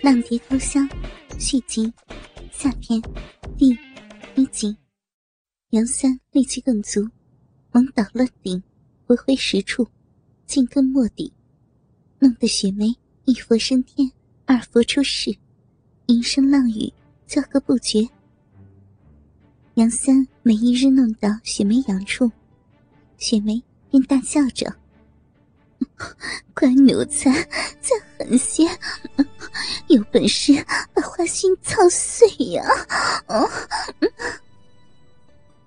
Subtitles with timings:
[0.00, 0.88] 浪蝶偷香
[1.40, 1.92] 续集
[2.52, 3.02] 下篇
[3.56, 3.76] 第
[4.36, 4.76] 一集。
[5.70, 7.08] 杨三力气更足，
[7.72, 8.62] 猛倒乱顶，
[9.06, 9.88] 回回十处，
[10.46, 11.32] 尽根末底，
[12.20, 14.08] 弄得雪梅一佛升天，
[14.46, 15.36] 二佛出世，
[16.06, 16.92] 银声浪语，
[17.26, 18.08] 叫个不绝。
[19.74, 22.30] 杨三每一日弄到雪梅痒处，
[23.16, 23.60] 雪梅
[23.90, 24.72] 便大笑着。
[26.54, 27.30] 乖奴才，
[27.80, 28.64] 再狠些！
[29.88, 30.52] 有本事
[30.92, 32.62] 把花心操碎呀！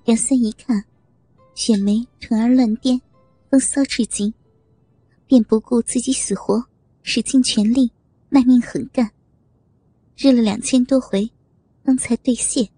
[0.06, 0.84] 杨三一看，
[1.56, 3.02] 雪梅臀儿乱颠，
[3.50, 4.34] 风骚至极，
[5.28, 6.66] 便不顾自己死活，
[7.04, 7.92] 使尽全力，
[8.30, 9.12] 卖命狠干。
[10.18, 11.32] 日了两千多回，
[11.84, 12.70] 方才兑现。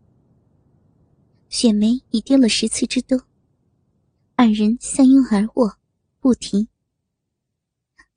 [1.50, 3.22] 雪梅已丢了十次之多，
[4.36, 5.78] 二人相拥而卧，
[6.20, 6.68] 不停。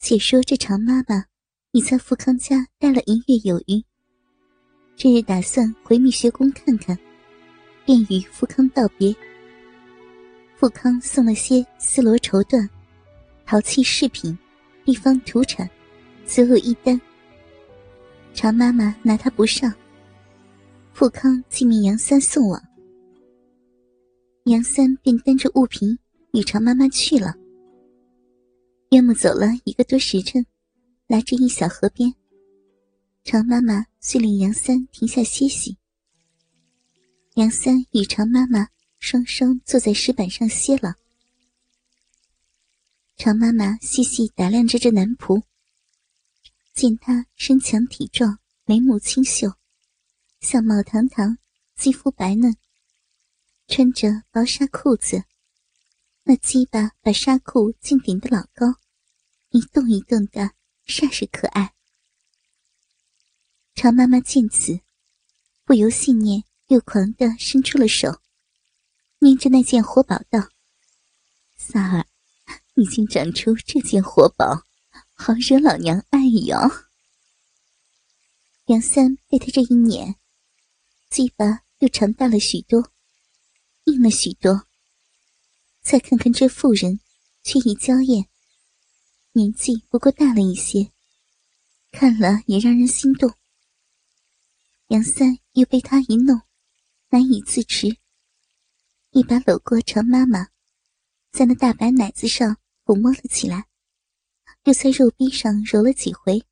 [0.09, 1.25] 且说这常妈妈
[1.73, 3.83] 已在富康家待了一月有余，
[4.95, 6.97] 这日打算回蜜学宫看看，
[7.85, 9.13] 便与富康道别。
[10.55, 12.69] 富康送了些丝罗绸缎、
[13.45, 14.39] 陶器饰品、
[14.85, 15.69] 地方土产，
[16.25, 17.01] 所有一单。
[18.33, 19.75] 常妈妈拿他不上，
[20.93, 22.63] 富康竟命杨三送往，
[24.45, 25.99] 杨三便担着物品
[26.33, 27.35] 与常妈妈去了。
[28.91, 30.47] 约莫走了一个多时辰，
[31.09, 32.15] 来至一小河边。
[33.25, 35.77] 常妈妈遂令杨三停下歇息。
[37.35, 38.69] 杨三与常妈妈
[39.01, 40.95] 双双坐在石板上歇了。
[43.17, 45.43] 常妈妈细细打量着这男仆，
[46.73, 49.55] 见他身强体壮，眉目清秀，
[50.41, 51.39] 相貌堂堂，
[51.75, 52.57] 肌肤白嫩，
[53.67, 55.25] 穿着薄纱裤子。
[56.29, 58.81] 那鸡巴把纱裤竟顶得老高，
[59.51, 60.51] 一动一动的，
[60.85, 61.73] 煞是可爱。
[63.77, 64.81] 常妈妈见此，
[65.65, 68.21] 不由信念又狂的伸出了手，
[69.21, 70.49] 捏着那件活宝道
[71.57, 72.05] ：“三儿，
[72.75, 74.65] 已经长出这件活宝，
[75.15, 76.59] 好惹老娘爱哟。”
[78.67, 80.17] 杨三被他这一撵，
[81.09, 82.91] 鸡巴又长大了许多，
[83.85, 84.67] 硬了许多。
[85.89, 86.99] 再看看这妇人，
[87.45, 88.27] 却已娇艳，
[89.31, 90.91] 年纪不过大了一些，
[91.93, 93.33] 看了也让人心动。
[94.89, 96.43] 杨三又被他一弄，
[97.11, 97.99] 难以自持，
[99.13, 100.49] 一把搂过常妈妈，
[101.31, 103.69] 在那大白奶子上抚摸了起来，
[104.65, 106.45] 又在肉壁上揉了几回。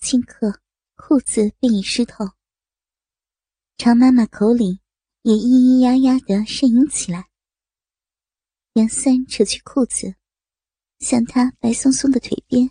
[0.00, 0.60] 顷刻，
[0.96, 2.28] 裤子便已湿透，
[3.76, 4.80] 常妈妈口里
[5.22, 7.27] 也咿咿呀呀的呻吟起来。
[8.74, 10.14] 杨三扯去裤子，
[11.00, 12.70] 向他白松松的腿边、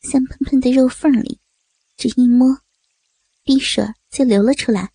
[0.00, 1.40] 香喷喷的肉缝里，
[1.96, 2.58] 只一摸，
[3.44, 4.92] 滴水就流了出来。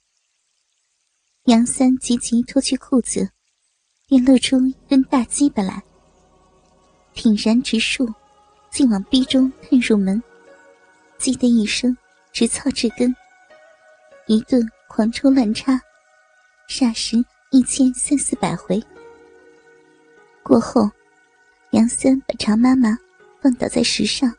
[1.46, 3.30] 杨三急急脱去裤子，
[4.08, 5.84] 便露出一根大鸡巴来，
[7.14, 8.14] 挺然直竖，
[8.72, 10.22] 竟往逼中探入门。
[11.20, 11.98] 叽的一声，
[12.32, 13.14] 直操至根，
[14.28, 15.82] 一顿狂抽乱插，
[16.70, 17.18] 霎时
[17.52, 18.82] 一千三四百回。
[20.48, 20.90] 过后，
[21.72, 22.98] 杨三把常妈妈
[23.42, 24.34] 放倒在石上，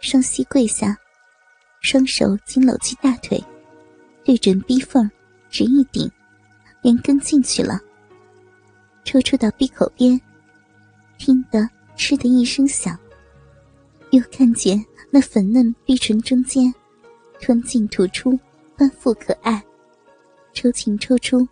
[0.00, 0.98] 双膝跪下，
[1.80, 3.40] 双手紧搂起大腿，
[4.24, 5.08] 对准逼缝，
[5.48, 6.10] 直一顶，
[6.82, 7.78] 连根进去了。
[9.04, 10.20] 抽出到闭口边，
[11.18, 12.98] 听得“嗤”的一声响，
[14.10, 16.74] 又看见那粉嫩逼唇中间，
[17.40, 18.36] 吞进吐出，
[18.76, 19.62] 丰富可爱，
[20.52, 21.46] 抽进抽出，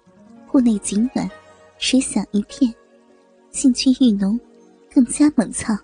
[0.49, 1.31] 户内紧暖，
[1.79, 2.75] 水响一片。
[3.51, 4.39] 兴趣愈浓，
[4.95, 5.77] 更加猛操。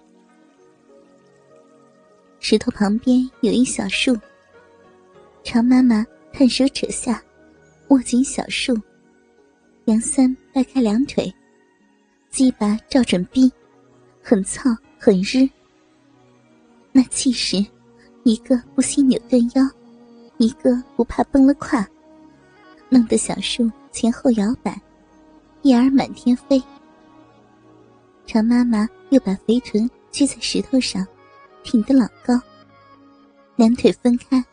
[2.39, 4.17] 石头旁边有一小树，
[5.43, 7.21] 常妈妈探手扯下，
[7.89, 8.77] 握紧小树。
[9.87, 11.33] 杨三掰开两腿，
[12.31, 13.51] 鸡巴照准逼，
[14.23, 15.49] 很操很日。
[16.93, 17.65] 那气势，
[18.23, 19.63] 一个不惜扭断腰，
[20.39, 21.87] 一个不怕崩了胯，
[22.89, 24.81] 弄得小树前后摇摆，
[25.63, 26.63] 叶儿满天飞。
[28.27, 31.07] 常妈妈又把肥臀撅在石头上，
[31.63, 32.39] 挺得老高。
[33.55, 34.45] 两腿分开，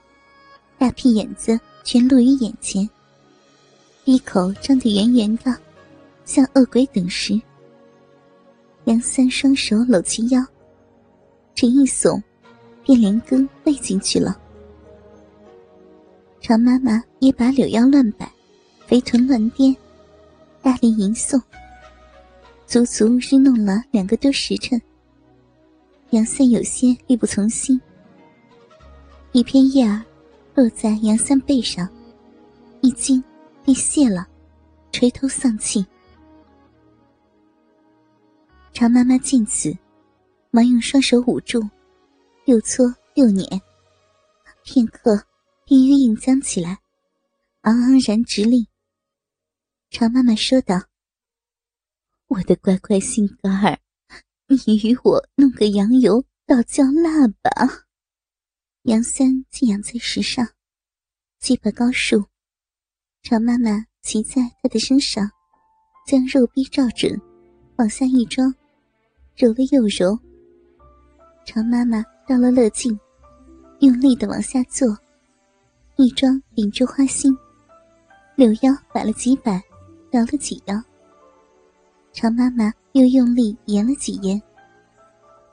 [0.77, 2.87] 大屁眼子全露于眼前，
[4.03, 5.57] 闭口张得圆圆的，
[6.23, 7.41] 像恶鬼等时。
[8.85, 10.45] 杨三双手搂起腰，
[11.55, 12.21] 这一耸，
[12.83, 14.39] 便连根喂进去了。
[16.41, 18.31] 常妈妈也把柳腰乱摆，
[18.85, 19.75] 肥臀乱颠，
[20.61, 21.41] 大力吟诵。
[22.65, 24.81] 足足日弄了两个多时辰，
[26.09, 27.79] 杨三有些力不从心。
[29.31, 30.03] 一片叶儿
[30.55, 31.87] 落在杨三背上，
[32.81, 33.23] 一惊
[33.63, 34.27] 便谢了，
[34.91, 35.85] 垂头丧气。
[38.71, 39.75] 常妈妈见此，
[40.49, 41.61] 忙用双手捂住，
[42.45, 43.45] 又搓又捻，
[44.63, 45.23] 片刻
[45.65, 46.79] 便又硬僵起来，
[47.61, 48.67] 昂昂然直立。
[49.91, 50.81] 常妈妈说道
[52.27, 53.79] ：“我的乖乖心肝儿，
[54.47, 57.85] 你与我弄个羊油倒浇蜡吧。”
[58.83, 60.47] 杨三竟仰在石上，
[61.39, 62.25] 鸡巴高竖，
[63.21, 65.29] 常妈妈骑在他的身上，
[66.07, 67.19] 将肉臂照准，
[67.77, 68.53] 往下一装，
[69.35, 70.17] 揉了又揉。
[71.45, 72.99] 常妈妈到了乐境，
[73.79, 74.97] 用力的往下坐，
[75.97, 77.35] 一装顶住花心，
[78.35, 79.61] 柳腰摆了几摆。
[80.11, 80.75] 摇了几摇，
[82.13, 84.39] 常妈妈又用力延了几延，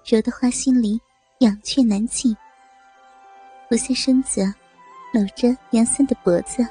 [0.05, 1.01] 揉得花心里
[1.39, 2.37] 痒却难禁。
[3.69, 4.43] 俯下身子，
[5.15, 6.65] 搂着杨三的脖子，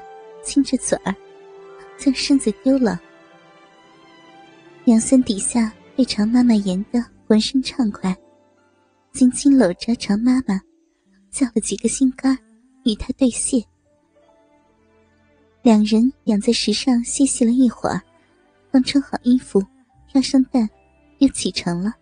[0.44, 1.12] 亲着嘴儿，
[1.98, 3.00] 将身子丢了。
[4.84, 8.16] 杨三底下被常妈妈延得浑身畅快，
[9.12, 10.60] 紧紧搂着常妈妈，
[11.30, 12.38] 叫了几个心肝
[12.84, 13.60] 与他对谢。
[15.62, 18.00] 两人仰在石上歇息了一会儿，
[18.70, 19.62] 刚穿好衣服，
[20.12, 20.68] 要上蛋，
[21.18, 21.94] 又启程了。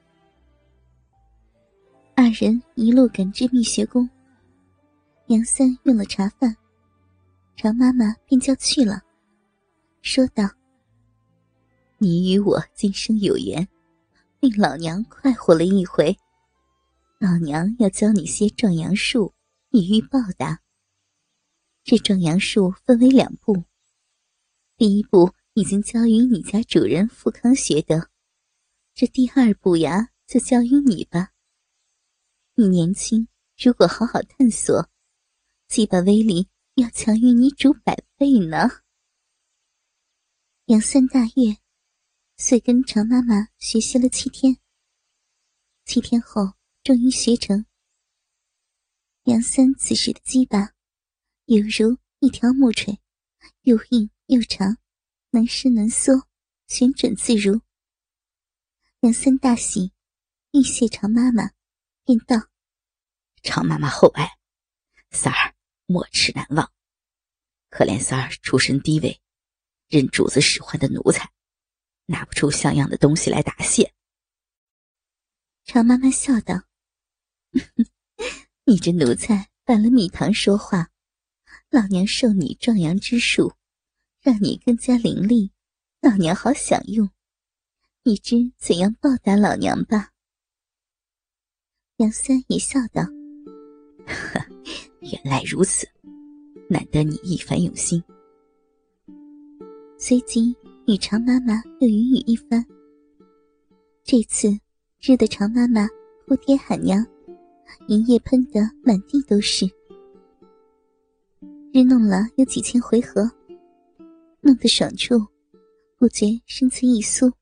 [2.15, 4.09] 二人一路赶至蜜穴宫，
[5.27, 6.57] 杨三用了茶饭，
[7.57, 9.03] 常妈妈便叫去了，
[10.03, 10.49] 说道
[11.99, 13.69] ：“你与我今生有缘，
[14.41, 16.17] 令老娘快活了一回，
[17.19, 19.33] 老娘要教你些壮阳术，
[19.71, 20.61] 以予报答。”
[21.85, 23.65] 这壮阳术分为两步，
[24.77, 28.09] 第一步已经交于你家主人富康学得，
[28.95, 31.33] 这第二步呀，就交于你吧。
[32.55, 33.27] 你年轻，
[33.57, 34.89] 如果好好探索，
[35.67, 36.47] 鸡巴威力
[36.77, 38.69] 要强于你主百倍呢。
[40.67, 41.57] 杨三大悦，
[42.37, 44.59] 遂跟常妈妈学习了七天。
[45.85, 46.53] 七天后，
[46.85, 47.67] 终于学成。
[49.25, 50.73] 杨三此时的鸡巴。
[51.47, 53.01] 犹如一条木锤，
[53.63, 54.77] 又硬又长，
[55.31, 56.27] 能伸能缩，
[56.67, 57.61] 旋转自如。
[59.01, 59.93] 杨三大喜，
[60.53, 61.51] 欲谢常妈妈，
[62.05, 62.49] 便道
[63.45, 64.39] ：“常妈妈厚爱，
[65.11, 65.55] 三儿
[65.87, 66.73] 没齿难忘。
[67.69, 69.21] 可怜三儿出身低微，
[69.89, 71.31] 任主子使唤的奴才，
[72.07, 73.93] 拿不出像样的东西来答谢。”
[75.65, 76.65] 常妈妈笑道
[78.65, 80.89] ：“你这奴才拌了蜜糖说话。”
[81.71, 83.55] 老娘授你壮阳之术，
[84.21, 85.53] 让你更加灵力，
[86.01, 87.09] 老娘好享用。
[88.03, 90.11] 你知怎样报答老娘吧？
[91.99, 93.03] 杨三也笑道
[94.07, 94.41] ：“呵
[95.01, 95.87] 原来如此，
[96.69, 98.03] 难得你一番用心。”
[99.99, 100.55] 随即
[100.87, 102.65] 与常妈妈又云雨一番。
[104.05, 104.49] 这次
[105.01, 105.89] 日得常妈妈
[106.27, 107.05] 哭爹喊娘，
[107.89, 109.67] 银液喷得满地都是。
[111.73, 113.31] 日弄了有几千回合，
[114.59, 115.19] 的爽处，
[115.97, 117.33] 不觉身子一酥，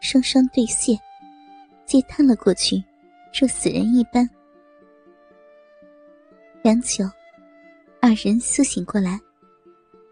[0.00, 0.96] 双双对谢，
[1.84, 2.82] 皆瘫了过去，
[3.38, 4.28] 若死人一般。
[6.62, 7.04] 良久，
[8.00, 9.18] 二人苏醒过来，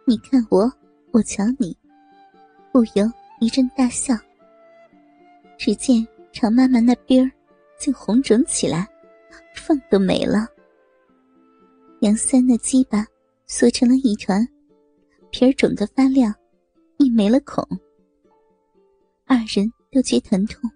[0.06, 0.72] 你看我，
[1.12, 1.76] 我瞧你，
[2.72, 4.14] 不由一阵大笑。
[5.56, 7.30] 只见常妈妈那边儿
[7.78, 8.88] 竟红肿起来，
[9.54, 10.48] 缝都没了。
[12.00, 13.06] 杨三那鸡巴。
[13.48, 14.44] 缩成了一团，
[15.30, 16.34] 皮儿肿得发亮，
[16.98, 17.62] 亦没了孔。
[19.26, 20.70] 二人都觉疼痛。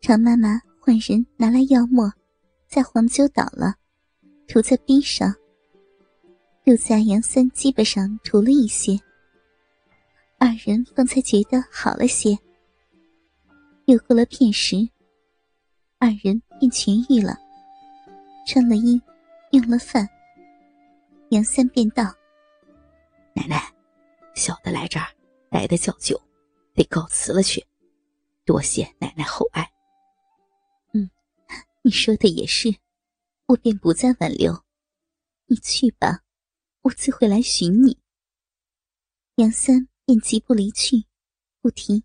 [0.00, 2.12] 常妈妈唤人拿来药末，
[2.66, 3.74] 在黄酒倒了，
[4.48, 5.32] 涂在冰上，
[6.64, 8.98] 又在杨三鸡巴上涂了一些。
[10.38, 12.36] 二人方才觉得好了些。
[13.86, 14.76] 又过了片时，
[15.98, 17.36] 二人便痊愈了，
[18.46, 19.00] 穿了衣，
[19.50, 20.08] 用了饭。
[21.30, 22.04] 杨三便道
[23.34, 23.71] ：“奶奶，
[24.42, 25.06] 小的来这儿
[25.52, 26.20] 待的较久，
[26.74, 27.64] 得告辞了去。
[28.44, 29.70] 多谢奶奶厚爱。”
[30.92, 31.08] 嗯，
[31.82, 32.74] 你说的也是，
[33.46, 34.64] 我便不再挽留。
[35.46, 36.22] 你去吧，
[36.82, 37.96] 我自会来寻你。
[39.36, 41.04] 杨三便急步离去，
[41.60, 42.02] 不提。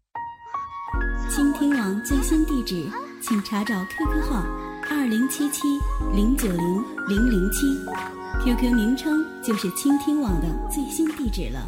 [1.33, 2.87] 倾听网最新地址，
[3.19, 4.43] 请查找 QQ 号
[4.91, 5.63] 二零七七
[6.13, 7.65] 零九零零零七。
[8.43, 11.67] QQ 名称就是倾听网的最新地址了。